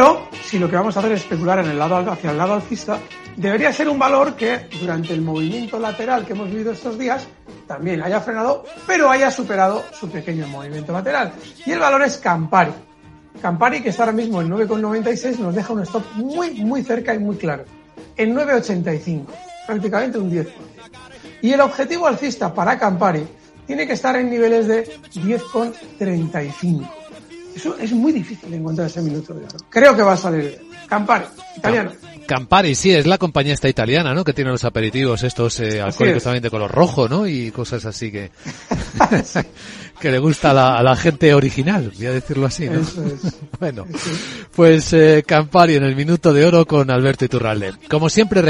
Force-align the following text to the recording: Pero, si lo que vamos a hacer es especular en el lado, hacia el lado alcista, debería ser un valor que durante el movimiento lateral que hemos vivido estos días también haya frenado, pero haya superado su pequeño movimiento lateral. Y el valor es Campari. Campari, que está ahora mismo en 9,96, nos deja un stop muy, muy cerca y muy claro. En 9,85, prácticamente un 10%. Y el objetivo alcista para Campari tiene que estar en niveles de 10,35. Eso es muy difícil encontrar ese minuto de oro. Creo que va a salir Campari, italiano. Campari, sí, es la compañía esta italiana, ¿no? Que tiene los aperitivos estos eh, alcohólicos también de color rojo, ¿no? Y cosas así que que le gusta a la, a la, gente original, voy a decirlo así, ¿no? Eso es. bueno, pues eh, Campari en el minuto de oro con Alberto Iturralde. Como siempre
Pero, 0.00 0.30
si 0.42 0.58
lo 0.58 0.66
que 0.66 0.76
vamos 0.76 0.96
a 0.96 1.00
hacer 1.00 1.12
es 1.12 1.20
especular 1.20 1.58
en 1.58 1.72
el 1.72 1.78
lado, 1.78 1.96
hacia 2.10 2.30
el 2.30 2.38
lado 2.38 2.54
alcista, 2.54 2.98
debería 3.36 3.70
ser 3.70 3.86
un 3.86 3.98
valor 3.98 4.34
que 4.34 4.66
durante 4.80 5.12
el 5.12 5.20
movimiento 5.20 5.78
lateral 5.78 6.24
que 6.24 6.32
hemos 6.32 6.50
vivido 6.50 6.72
estos 6.72 6.98
días 6.98 7.28
también 7.66 8.02
haya 8.02 8.18
frenado, 8.22 8.64
pero 8.86 9.10
haya 9.10 9.30
superado 9.30 9.84
su 9.92 10.08
pequeño 10.08 10.48
movimiento 10.48 10.90
lateral. 10.90 11.34
Y 11.66 11.72
el 11.72 11.80
valor 11.80 12.00
es 12.00 12.16
Campari. 12.16 12.72
Campari, 13.42 13.82
que 13.82 13.90
está 13.90 14.04
ahora 14.04 14.14
mismo 14.14 14.40
en 14.40 14.48
9,96, 14.48 15.36
nos 15.36 15.54
deja 15.54 15.70
un 15.74 15.82
stop 15.82 16.02
muy, 16.14 16.52
muy 16.52 16.82
cerca 16.82 17.12
y 17.14 17.18
muy 17.18 17.36
claro. 17.36 17.66
En 18.16 18.34
9,85, 18.34 19.26
prácticamente 19.66 20.16
un 20.16 20.32
10%. 20.32 20.46
Y 21.42 21.52
el 21.52 21.60
objetivo 21.60 22.06
alcista 22.06 22.54
para 22.54 22.78
Campari 22.78 23.28
tiene 23.66 23.86
que 23.86 23.92
estar 23.92 24.16
en 24.16 24.30
niveles 24.30 24.66
de 24.66 24.98
10,35. 25.12 26.99
Eso 27.54 27.76
es 27.78 27.92
muy 27.92 28.12
difícil 28.12 28.52
encontrar 28.54 28.86
ese 28.88 29.02
minuto 29.02 29.34
de 29.34 29.44
oro. 29.44 29.56
Creo 29.68 29.96
que 29.96 30.02
va 30.02 30.12
a 30.12 30.16
salir 30.16 30.58
Campari, 30.90 31.24
italiano. 31.56 31.92
Campari, 32.26 32.74
sí, 32.74 32.92
es 32.92 33.06
la 33.06 33.16
compañía 33.18 33.54
esta 33.54 33.68
italiana, 33.68 34.12
¿no? 34.12 34.24
Que 34.24 34.32
tiene 34.32 34.50
los 34.50 34.64
aperitivos 34.64 35.22
estos 35.22 35.60
eh, 35.60 35.80
alcohólicos 35.80 36.24
también 36.24 36.42
de 36.42 36.50
color 36.50 36.70
rojo, 36.70 37.08
¿no? 37.08 37.26
Y 37.26 37.50
cosas 37.52 37.84
así 37.84 38.10
que 38.10 38.30
que 40.00 40.10
le 40.10 40.18
gusta 40.18 40.50
a 40.50 40.54
la, 40.54 40.78
a 40.78 40.82
la, 40.82 40.96
gente 40.96 41.32
original, 41.34 41.92
voy 41.96 42.06
a 42.06 42.12
decirlo 42.12 42.46
así, 42.46 42.68
¿no? 42.68 42.80
Eso 42.80 43.04
es. 43.04 43.36
bueno, 43.60 43.86
pues 44.54 44.92
eh, 44.92 45.22
Campari 45.26 45.76
en 45.76 45.84
el 45.84 45.94
minuto 45.94 46.32
de 46.32 46.44
oro 46.44 46.66
con 46.66 46.90
Alberto 46.90 47.24
Iturralde. 47.24 47.74
Como 47.88 48.08
siempre 48.08 48.42